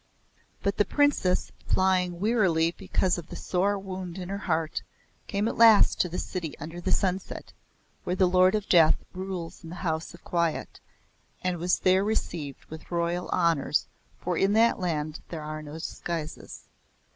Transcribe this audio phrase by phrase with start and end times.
[0.63, 4.81] But the Princess flying wearily because of the sore wound in her heart,
[5.27, 7.53] came at last to the City under the Sunset,
[8.03, 10.79] where the Lord of Death rules in the House of Quiet,
[11.43, 13.85] and was there received with royal honours
[14.19, 16.67] for in that land are no disguises.